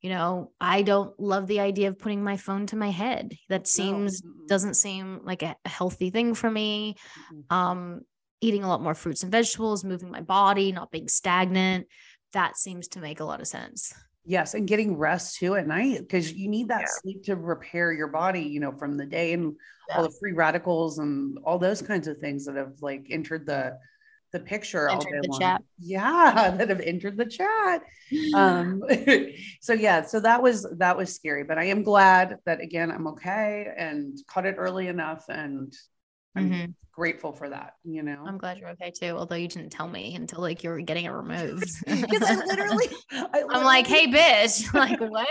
[0.00, 3.66] you know i don't love the idea of putting my phone to my head that
[3.66, 4.48] seems mm-mm.
[4.48, 6.96] doesn't seem like a healthy thing for me
[7.32, 7.54] Mm-mm.
[7.56, 8.00] um
[8.40, 11.86] eating a lot more fruits and vegetables moving my body not being stagnant
[12.32, 13.94] that seems to make a lot of sense
[14.26, 16.86] Yes, and getting rest too at night because you need that Yeah.
[16.86, 19.54] sleep to repair your body, you know, from the day and
[19.94, 23.76] all the free radicals and all those kinds of things that have like entered the
[24.34, 25.40] the picture all day the long.
[25.40, 25.62] chat.
[25.80, 27.82] Yeah, that have entered the chat.
[28.34, 28.82] Um
[29.60, 33.06] so yeah, so that was that was scary, but I am glad that again I'm
[33.08, 35.72] okay and caught it early enough and
[36.36, 36.74] I'm Mhm.
[36.92, 38.24] grateful for that, you know.
[38.28, 41.04] i'm glad you're okay too although you didn't tell me until like you were getting
[41.06, 45.28] it removed Because I literally I i'm like hey bitch like what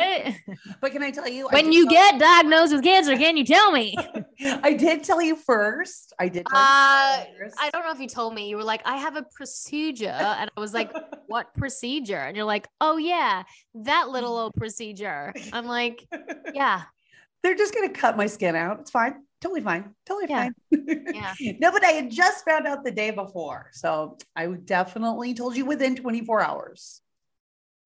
[0.81, 3.95] but can I tell you when you get diagnosed with cancer can you tell me
[4.41, 6.13] I did tell you first.
[6.19, 6.45] I did.
[6.45, 7.49] tell you Uh.
[7.59, 8.49] I don't know if you told me.
[8.49, 10.07] You were like, I have a procedure.
[10.09, 10.91] And I was like,
[11.27, 12.17] what procedure?
[12.17, 13.43] And you're like, oh, yeah,
[13.75, 15.33] that little old procedure.
[15.51, 16.05] I'm like,
[16.53, 16.83] yeah,
[17.43, 18.79] They're just gonna cut my skin out.
[18.81, 19.23] It's fine.
[19.41, 19.93] Totally fine.
[20.05, 20.49] Totally Yeah.
[20.71, 21.05] fine.
[21.13, 21.33] Yeah.
[21.59, 23.69] no, but I had just found out the day before.
[23.73, 27.01] So I would definitely told you within 24 hours.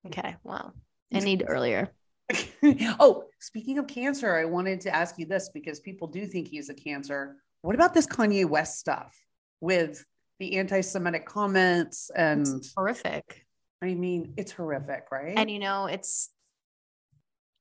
[0.06, 0.72] okay, well,
[1.12, 1.90] I need earlier.
[3.00, 6.68] oh, speaking of cancer, I wanted to ask you this because people do think he's
[6.68, 7.36] a cancer.
[7.62, 9.16] What about this Kanye West stuff
[9.60, 10.04] with
[10.38, 12.10] the anti-Semitic comments?
[12.14, 13.46] And It's horrific.
[13.82, 15.34] I mean, it's horrific, right?
[15.36, 16.30] And you know, it's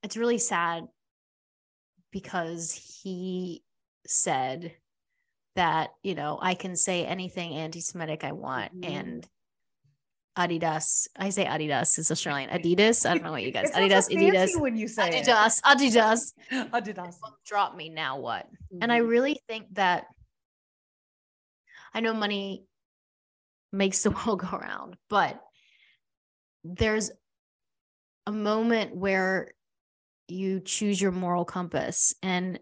[0.03, 0.85] it's really sad
[2.11, 3.63] because he
[4.05, 4.73] said
[5.55, 8.89] that, you know, I can say anything anti-Semitic I want Mhm.
[8.89, 9.29] and
[10.37, 11.07] Adidas.
[11.17, 12.49] I say Adidas is Australian.
[12.51, 13.05] Adidas.
[13.09, 13.71] I don't know what you guys.
[13.71, 14.09] Adidas.
[14.09, 14.59] Adidas.
[14.59, 15.25] when you say it.
[15.25, 15.61] Adidas.
[15.61, 16.33] Adidas.
[16.71, 17.15] Adidas.
[17.45, 18.19] Drop me now.
[18.19, 18.47] What?
[18.81, 19.07] And I Mhm.
[19.09, 20.05] really think that
[21.93, 22.65] I know money
[23.73, 25.41] makes the world go around, but
[26.63, 27.11] there's
[28.27, 29.51] a moment where
[30.27, 32.59] you choose your moral compass and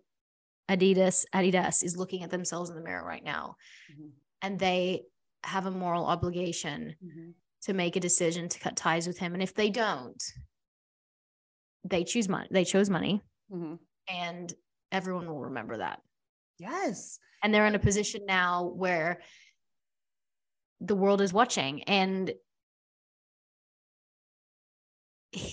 [0.70, 3.56] Adidas Adidas is looking at themselves in the mirror right now
[3.92, 4.12] Mhm.
[4.42, 5.04] and they
[5.44, 7.34] have a moral obligation Mhm.
[7.66, 10.22] To make a decision to cut ties with him and if they don't
[11.84, 13.80] they choose money they chose money Mhm.
[14.08, 14.54] and
[14.92, 16.02] everyone will remember that
[16.60, 17.20] Yes.
[17.44, 19.22] and they're in a position now where
[20.80, 22.32] the world is watching and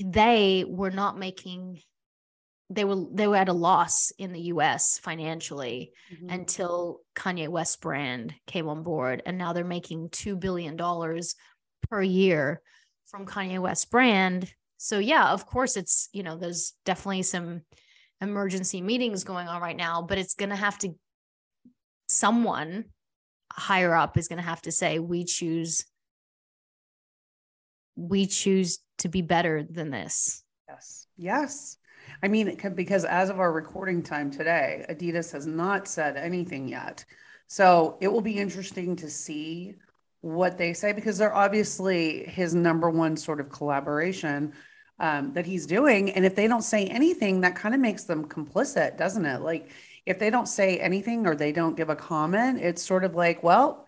[0.04, 1.80] they were not making
[2.70, 6.32] they were they were at a loss in the US financially Mhm.
[6.32, 11.34] until Kanye West brand came on board and now they're making 2 billion dollars
[11.92, 12.62] per year
[13.04, 17.60] from Kanye West brand so yeah of course it's you know there's definitely some
[18.22, 20.94] emergency meetings going on right now but it's going to have to
[22.08, 22.86] someone
[23.52, 25.84] higher up is going to have to say we choose
[27.94, 31.06] we choose to be better than this Yes.
[31.18, 31.76] Yes.
[32.22, 37.04] I mean, because as of our recording time today, Adidas has not said anything yet.
[37.48, 39.74] So it will be interesting to see
[40.22, 44.52] what they say because they're obviously his number one sort of collaboration
[44.98, 46.10] um, that he's doing.
[46.10, 49.42] And if they don't say anything, that kind of makes them complicit, doesn't it?
[49.42, 49.70] Like
[50.06, 53.42] if they don't say anything or they don't give a comment, it's sort of like,
[53.42, 53.86] well,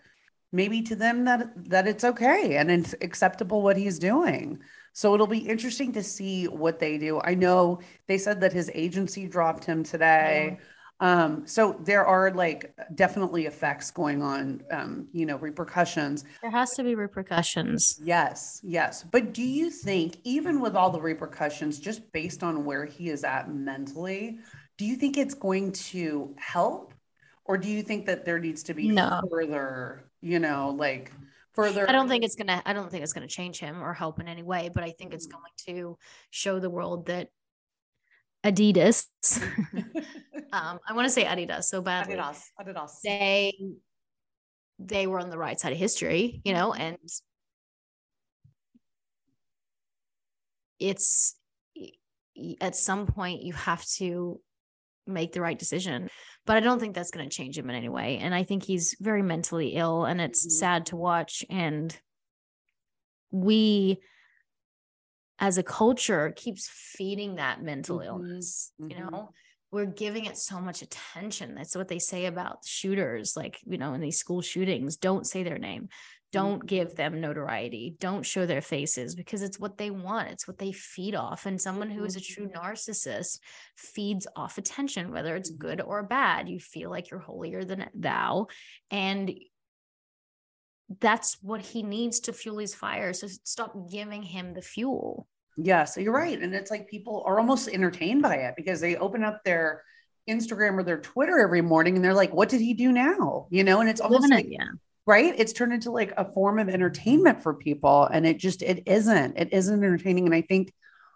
[0.51, 4.59] maybe to them that that it's okay and it's acceptable what he's doing.
[4.93, 7.19] So it'll be interesting to see what they do.
[7.21, 10.57] I know they said that his agency dropped him today.
[11.01, 16.23] Um, so there are like definitely effects going on, um, you know, repercussions.
[16.41, 19.03] there has to be repercussions Yes, yes.
[19.03, 23.23] But do you think, even with all the repercussions, just based on where he is
[23.25, 24.39] at mentally,
[24.77, 26.93] do you think it's going to help?
[27.43, 29.21] Or do you think that there needs to be No.
[29.29, 31.11] further, you know, like
[31.53, 31.87] further?
[31.89, 33.93] i don't think it's going to i don't think it's going to change him or
[33.93, 35.97] help in any way but i think it's going to
[36.29, 37.29] show the world that
[38.45, 39.07] adidas
[40.53, 42.91] um i want to say adidas so badly Adidas, Adidas.
[43.03, 43.53] they
[44.79, 46.97] they were on the right side of history you know and
[50.79, 51.35] it's
[52.61, 54.39] at some point you have to
[55.07, 56.09] make the right decision
[56.45, 58.63] but i don't think that's going to change him in any way and i think
[58.63, 60.51] he's very mentally ill and it's Mhm.
[60.51, 61.97] sad to watch and
[63.31, 63.99] we
[65.39, 68.05] as a culture keeps feeding that mental Mhm.
[68.05, 68.99] illness you Mhm.
[68.99, 69.31] know
[69.71, 71.53] we're giving it so much attention.
[71.55, 74.95] That's what they say about shooters, like, you know, in these school shootings.
[74.95, 75.89] Don't say their name.
[76.31, 77.95] Don't give them notoriety.
[77.99, 80.29] Don't show their faces because it's what they want.
[80.29, 81.45] It's what they feed off.
[81.45, 83.39] And someone who is a true narcissist
[83.75, 86.47] feeds off attention, whether it's good or bad.
[86.47, 88.47] You feel like you're holier than thou.
[88.91, 89.33] And
[90.99, 93.13] that's what he needs to fuel his fire.
[93.13, 95.27] So stop giving him the fuel.
[95.57, 96.39] Yeah, so you're right.
[96.39, 99.83] And it's like people are almost entertained by it because they open up their
[100.29, 103.47] Instagram or their Twitter every morning and they're like, what did he do now?
[103.49, 104.67] You know, and it's almost like, it, yeah.
[105.05, 105.33] right?
[105.37, 108.05] It's turned into like a form of entertainment for people.
[108.05, 109.37] And it just, it isn't.
[109.37, 110.25] It isn't entertaining.
[110.25, 110.73] And I think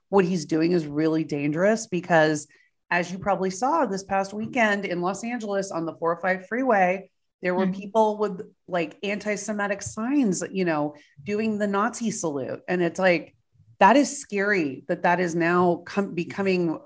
[0.10, 2.47] what he's doing is really dangerous because
[2.91, 7.56] as you probably saw this past weekend in Los Angeles on the 405 freeway, there
[7.56, 7.75] were Mhm.
[7.75, 12.62] people with like anti Semitic signs, you know, doing the Nazi salute.
[12.67, 13.36] And it's like,
[13.80, 16.78] that is scary that that is now com- becoming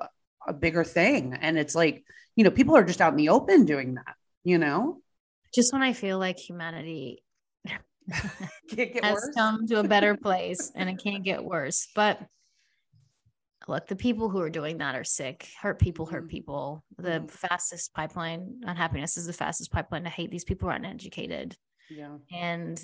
[0.47, 1.33] a bigger thing.
[1.33, 4.57] And it's like, you know, people are just out in the open doing that, you
[4.57, 5.01] know?
[5.55, 7.23] Just when I feel like humanity
[7.65, 9.29] has worse.
[9.35, 11.87] come to a better place and it can't get worse.
[11.95, 12.19] But
[13.67, 15.49] look, the people who are doing that are sick.
[15.61, 16.29] Hurt people hurt Mhm.
[16.29, 16.83] people.
[16.97, 17.31] The Mhm.
[17.31, 20.31] fastest pipeline, unhappiness is the fastest pipeline to hate.
[20.31, 21.57] These people are uneducated.
[21.89, 22.17] Yeah.
[22.31, 22.83] And,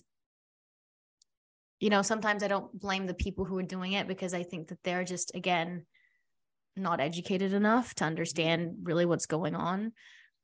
[1.80, 4.68] you know, sometimes I don't blame the people who are doing it because I think
[4.70, 5.86] that they're just, again,
[6.76, 9.94] not educated enough to understand really what's going on.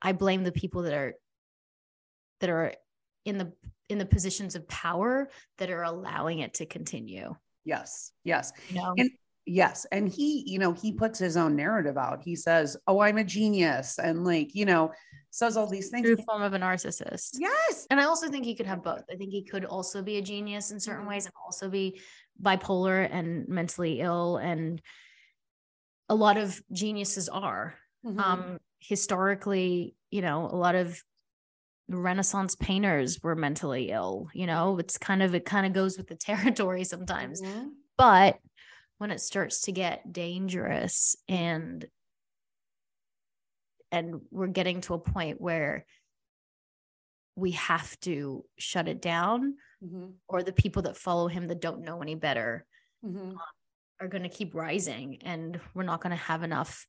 [0.02, 1.16] I blame the people that are
[2.42, 2.74] that are
[3.24, 3.54] in the
[3.88, 7.36] in the positions of power that are allowing it to continue.
[7.64, 8.12] Yes.
[8.24, 8.52] Yes.
[8.70, 8.94] You know?
[8.98, 9.10] And
[9.46, 9.86] yes.
[9.92, 12.22] And he, you know, he puts his own narrative out.
[12.24, 14.00] He says, Oh, I'm a genius.
[14.00, 14.92] And like, you know,
[15.32, 16.06] says all these things.
[16.06, 17.32] True form of a narcissist.
[17.40, 17.88] Yes.
[17.90, 19.04] And I also think he could have both.
[19.12, 21.10] I think he could also be a genius in certain Mhm.
[21.10, 22.00] ways and also be
[22.42, 24.38] bipolar and mentally ill.
[24.38, 24.82] And
[26.10, 27.76] a lot of geniuses are.
[28.06, 28.20] Mhm.
[28.20, 31.02] Um, historically, you know, a lot of
[31.88, 34.30] Renaissance painters were mentally ill.
[34.34, 36.16] You know, it's kind of, it kind of goes with the
[36.68, 37.42] territory sometimes.
[37.42, 37.72] Mhm.
[37.98, 38.40] But
[38.98, 41.86] when it starts to get dangerous and
[43.92, 45.86] and we're getting to a point where
[47.36, 50.16] we have to shut it down Mhm.
[50.28, 52.66] or the people that follow him that don't know any better
[53.04, 53.38] Mhm.
[54.00, 56.88] are going to keep rising and we're not going to have enough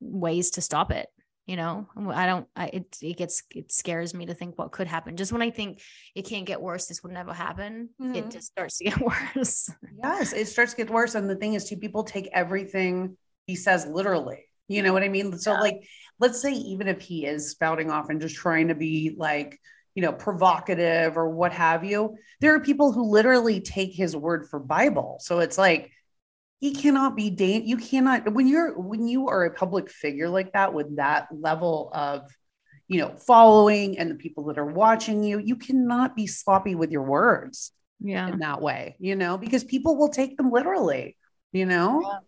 [0.00, 1.08] ways to stop it
[1.50, 4.86] you know i don't I, it, it gets it scares me to think what could
[4.86, 5.80] happen just when i think
[6.14, 8.32] it can't get worse this would never happen it Mhm.
[8.32, 9.00] just starts to get
[9.36, 9.70] worse
[10.02, 11.14] Yes, it starts to get worse.
[11.14, 14.44] And the thing is, too, people take everything he says literally.
[14.68, 15.36] You know what I mean?
[15.38, 15.60] So, Yeah.
[15.60, 15.80] like,
[16.20, 19.58] let's say even if he is spouting off and just trying to be like,
[19.96, 24.48] you know, provocative or what have you, there are people who literally take his word
[24.48, 25.18] for Bible.
[25.20, 25.90] So it's like
[26.60, 30.52] he cannot be da- you cannot when you're when you are a public figure like
[30.52, 32.30] that with that level of
[32.86, 36.90] you know following and the people that are watching you, you cannot be sloppy with
[36.90, 41.16] your words yeah in that way, you know, because people will take them literally,
[41.52, 42.00] you know?
[42.02, 42.18] Yeah.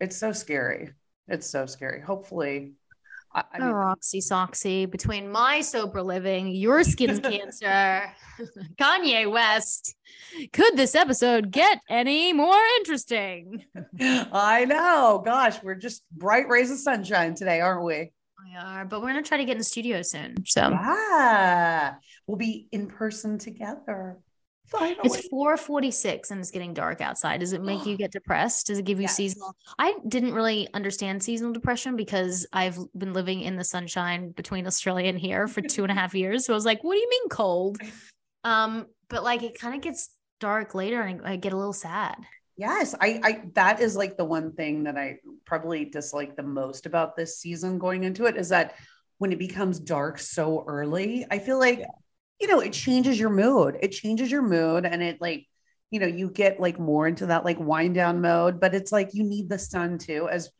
[0.00, 0.90] It's so scary.
[1.26, 2.00] It's so scary.
[2.00, 2.72] Hopefully,
[3.52, 8.12] I, I mean, Roxy Soxy, between my sober living, your skin cancer,
[8.80, 9.94] Kanye West,
[10.52, 13.64] could this episode get any more interesting?
[14.00, 15.22] I know.
[15.24, 18.12] Gosh, we're just bright rays of sunshine today, aren't we?
[18.44, 20.36] We are, but we're gonna try to get in the studio soon.
[20.46, 21.94] So Yeah.
[22.26, 24.18] We'll be in person together.
[24.70, 25.00] Finally.
[25.04, 27.40] it's 446 and it's getting dark outside.
[27.40, 28.66] Does it make you get depressed?
[28.66, 29.16] Does it give you Yes.
[29.16, 29.54] seasonal?
[29.78, 35.08] I didn't really understand seasonal depression because I've been living in the sunshine between Australia
[35.08, 36.44] and here for two and a half years.
[36.46, 37.78] So I was like, what do you mean cold?
[38.44, 41.72] Um, but like it kind of gets dark later and I, I get a little
[41.72, 42.16] sad.
[42.56, 46.86] Yes, I, I that is like the one thing that I probably dislike the most
[46.86, 48.74] about this season going into it is that
[49.18, 51.82] when it becomes dark so early, I feel like
[52.40, 53.76] you know, it changes your mood.
[53.82, 55.46] It changes your mood and it like,
[55.90, 59.10] you know, you get like more into that like wind down mode, but it's like
[59.14, 60.50] you need the sun too as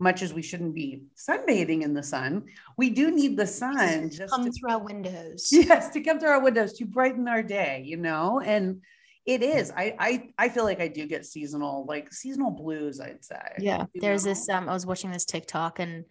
[0.00, 2.44] much as we shouldn't be sunbathing in the sun.
[2.76, 5.48] We do need the sun just Come to through our windows.
[5.52, 8.80] yes to come through our windows to brighten our day you know and
[9.26, 13.22] it is i i i feel like i do get seasonal like seasonal blues i'd
[13.24, 13.84] say Yeah.
[13.94, 14.30] There's know?
[14.30, 16.04] this um I was watching this TikTok and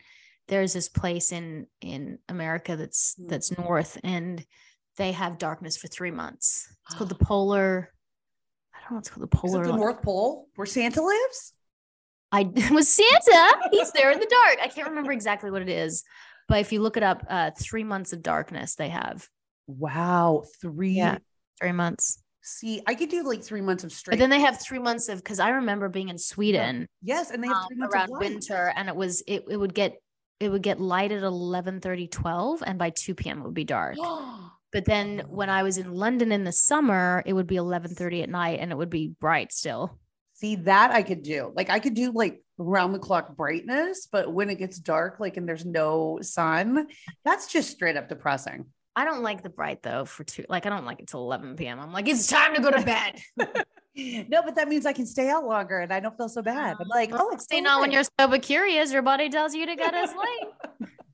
[0.50, 3.30] there's this place in in America that's Mm.
[3.30, 4.46] that's north and
[4.98, 6.68] they have darkness for 3 months.
[6.88, 7.92] It's called the polar
[8.74, 11.54] I don't know what's called the is it polar the north pole where santa lives
[12.32, 13.58] I was Santa.
[13.72, 14.58] He's there in the dark.
[14.62, 16.04] I can't remember exactly what it is,
[16.50, 19.28] but if you look it up, uh, three months of darkness they have.
[19.68, 21.20] wow three Yeah.
[21.62, 24.62] Three months, see i could do like three months of straight but then they have
[24.62, 27.78] three months of because I remember being in Sweden yes and they have um, three
[27.78, 29.96] months around of winter, and it was it it would get
[30.40, 33.64] it would get light at 11 30 12 and by 2 p.m it would be
[33.64, 33.98] dark
[34.72, 38.30] but then when i was in london in the summer it would be 11:30 at
[38.30, 39.98] night and it would be bright still.
[40.34, 41.52] See that i could do.
[41.56, 45.38] Like i could do like round the clock brightness but when it gets dark like
[45.38, 46.88] and there's no sun
[47.24, 48.66] that's just straight up depressing.
[48.96, 51.56] I don't like the bright though for two like i don't like it till 11
[51.56, 53.22] p.m i'm like it's time to go to bed.
[53.98, 56.78] No, but that means I can stay out longer and I don't feel so bad.
[56.80, 59.66] I'm oh, like, oh, it's still not when you're sober curious, your body tells you
[59.66, 60.90] to go to sleep.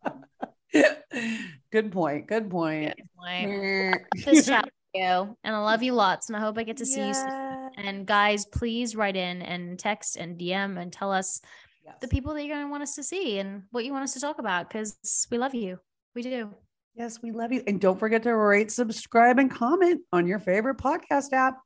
[1.72, 2.28] good point.
[2.28, 2.94] Good point.
[3.18, 6.78] Like, this chat with you, and I love you lots, and I hope I get
[6.78, 7.14] to see you.
[7.14, 7.72] Soon.
[7.78, 11.42] And guys, please write in and text and DM and tell us
[11.86, 11.96] Yes.
[12.00, 14.14] the people that you're going to want us to see and what you want us
[14.14, 15.80] to talk about because we love you.
[16.16, 16.50] We do.
[16.96, 17.62] Yes, we love you.
[17.68, 21.58] And don't forget to rate, subscribe, and comment on your favorite podcast app.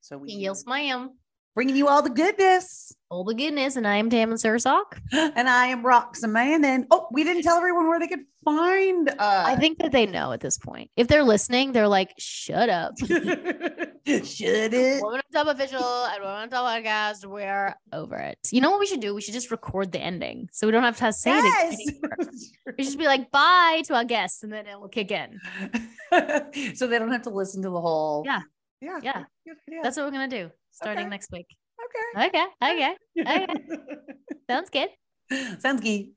[0.00, 1.10] So we Yes, ma'am.
[1.56, 2.92] Bringing you all the goodness.
[3.10, 3.76] All the goodness.
[3.76, 5.00] And I am Tammin Sursok.
[5.12, 6.62] And I am Roxanne.
[6.66, 9.16] And oh, we didn't tell everyone where they could find us.
[9.18, 10.90] I think that they know at this point.
[10.98, 12.92] If they're listening, they're like, shut up.
[12.98, 13.08] should
[14.74, 15.02] it?
[15.02, 17.24] Woman on Top official and Woman on Top podcast.
[17.24, 18.38] We're over it.
[18.52, 19.14] You know what we should do?
[19.14, 21.78] We should just record the ending so we don't have to say Yes.
[21.80, 22.16] it anymore.
[22.76, 25.40] We should just be like, bye to our guests, and then it will kick in.
[26.74, 28.24] so they don't have to listen to the whole.
[28.26, 28.40] Yeah.
[28.82, 28.98] Yeah.
[29.02, 29.24] Yeah.
[29.48, 29.80] Idea.
[29.82, 31.10] That's what we're gonna do starting Okay.
[31.10, 31.46] next week.
[32.16, 32.26] okay.
[32.28, 32.46] Okay.
[32.62, 32.96] Okay.
[33.20, 33.46] Okay.
[34.50, 34.88] Sounds good.
[35.60, 36.10] Sounds good.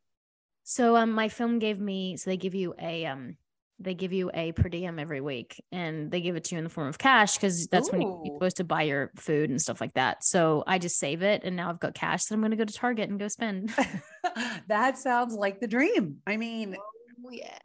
[0.63, 3.37] So um my film gave me so they give you a um
[3.81, 6.65] they give you a per diem every week and they give it to you in
[6.65, 9.61] the form of cash because that's when you- you're supposed to buy your food and
[9.61, 10.21] stuff like that.
[10.23, 12.73] So I just save it and now I've got cash that I'm gonna go to
[12.73, 13.71] Target and go spend.
[14.67, 16.17] that sounds like the dream.
[16.27, 17.57] I mean, Oh, yeah.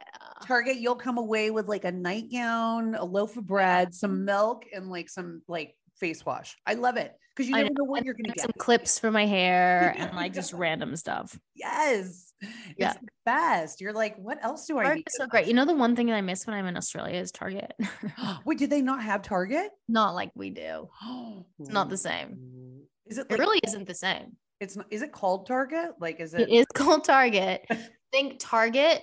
[0.45, 4.89] Target, you'll come away with like a nightgown, a loaf of bread, some milk, and
[4.89, 6.55] like some like face wash.
[6.65, 8.41] I love it because you never know, know what you're gonna get.
[8.41, 11.37] some clips for my hair and like just random stuff.
[11.55, 12.33] Yes.
[12.77, 12.91] Yeah.
[12.91, 13.81] It's the best.
[13.81, 15.05] You're like, what else do I need?
[15.09, 15.47] So great.
[15.47, 17.73] You know the one thing that I miss when I'm in Australia is Target.
[18.45, 19.69] Wait, did they not have Target?
[19.87, 20.89] Not like we do.
[21.59, 22.81] It's not the same.
[23.07, 24.35] Is it It really isn't the same.
[24.59, 25.91] it's not, is it called Target?
[25.99, 26.41] Like, is it?
[26.41, 27.65] It is called Target.
[28.11, 29.01] Think Target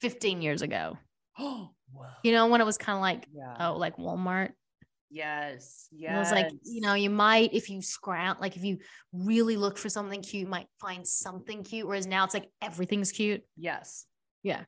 [0.00, 0.98] 15 years ago.
[1.40, 1.70] Oh.
[2.22, 3.68] You know, when it was kind of like, yeah.
[3.68, 4.50] oh, like Walmart.
[5.10, 5.88] Yes.
[5.92, 6.16] It Yes.
[6.18, 8.78] was like, you know, you might, if you scrounge, like if you
[9.12, 11.86] really look for something cute, you might find something cute.
[11.86, 13.42] Whereas now it's like everything's cute.
[13.56, 14.04] Yes.
[14.42, 14.64] Yeah.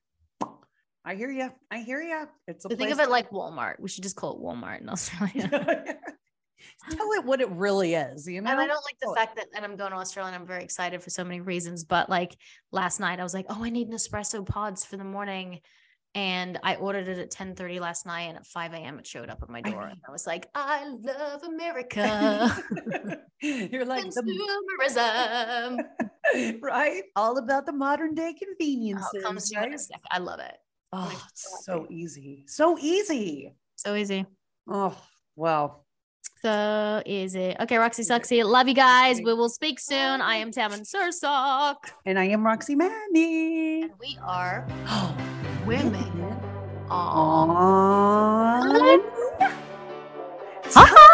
[1.05, 1.51] I hear you.
[1.71, 2.27] I hear you.
[2.47, 3.81] It's a So think of it like Walmart.
[3.81, 5.49] We should just call it Walmart in Australia.
[5.49, 5.97] to-
[6.91, 8.51] Tell it what it really is, you know?
[8.51, 10.63] And I don't like the fact that and I'm going to Australia and I'm very
[10.63, 11.85] excited for so many reasons.
[11.85, 12.37] But like
[12.71, 15.61] last night, I was like, oh, I need an espresso pods for the morning.
[16.15, 18.23] And I ordered it at 10 30 last night.
[18.23, 18.99] And at 5 a.m.
[18.99, 19.83] it showed up at my door.
[19.87, 22.57] And I was like, I love America.
[23.43, 25.79] You're like Consumerism.
[26.61, 27.03] right?
[27.17, 29.23] All about the modern day Oh, conveniences.
[29.23, 30.01] comes to you in a sec.
[30.11, 30.57] I love it.
[30.93, 32.45] Oh, it's so easy.
[32.49, 33.55] So easy.
[33.77, 34.27] So easy.
[34.69, 34.97] Oh,
[35.37, 35.87] well.
[36.43, 37.55] So easy.
[37.61, 38.45] Okay, Roxy Suxy.
[38.45, 39.19] Love you guys.
[39.25, 40.21] We will speak soon.
[40.21, 41.77] I am Tammin Sursok.
[42.07, 43.83] And I am Roxy Mandy.
[43.83, 45.17] And we are Oh,
[45.71, 46.11] women
[46.91, 47.51] on.
[50.69, 51.11] Top.